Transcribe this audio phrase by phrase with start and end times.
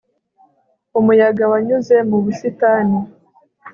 [0.99, 2.99] Umuyaga wanyuze mu busitani